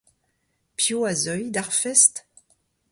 [0.77, 2.13] Piv a zeuy d'ar fest?